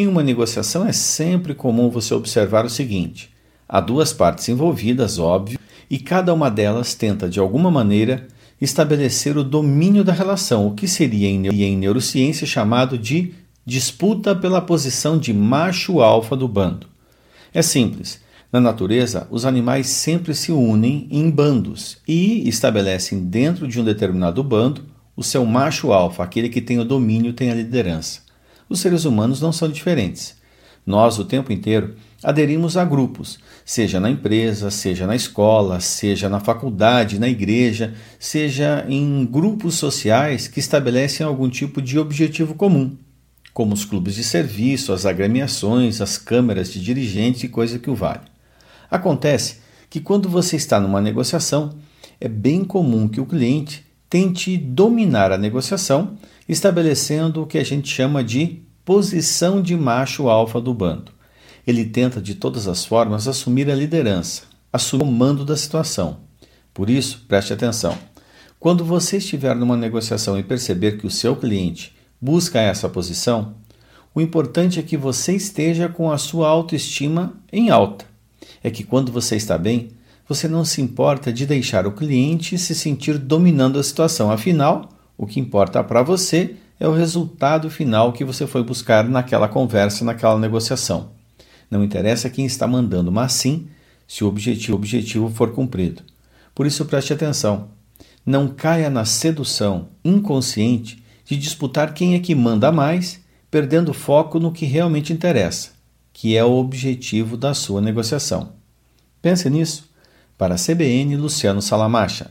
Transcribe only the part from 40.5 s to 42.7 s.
estabelecem algum tipo de objetivo